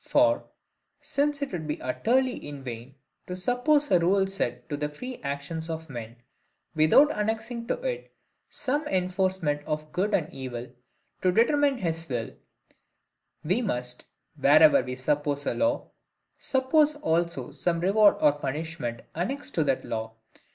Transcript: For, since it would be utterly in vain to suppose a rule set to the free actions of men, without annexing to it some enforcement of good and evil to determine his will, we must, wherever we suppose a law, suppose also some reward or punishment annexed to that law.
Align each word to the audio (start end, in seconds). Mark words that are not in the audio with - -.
For, 0.03 0.45
since 1.03 1.43
it 1.43 1.51
would 1.51 1.67
be 1.67 1.79
utterly 1.79 2.33
in 2.35 2.63
vain 2.63 2.95
to 3.27 3.37
suppose 3.37 3.91
a 3.91 3.99
rule 3.99 4.25
set 4.25 4.67
to 4.69 4.75
the 4.75 4.89
free 4.89 5.17
actions 5.21 5.69
of 5.69 5.91
men, 5.91 6.15
without 6.73 7.11
annexing 7.15 7.67
to 7.67 7.75
it 7.83 8.11
some 8.49 8.87
enforcement 8.87 9.61
of 9.67 9.91
good 9.91 10.15
and 10.15 10.33
evil 10.33 10.71
to 11.21 11.31
determine 11.31 11.77
his 11.77 12.09
will, 12.09 12.31
we 13.43 13.61
must, 13.61 14.05
wherever 14.35 14.81
we 14.81 14.95
suppose 14.95 15.45
a 15.45 15.53
law, 15.53 15.91
suppose 16.39 16.95
also 16.95 17.51
some 17.51 17.79
reward 17.79 18.15
or 18.21 18.31
punishment 18.31 19.01
annexed 19.13 19.53
to 19.53 19.63
that 19.65 19.85
law. 19.85 20.15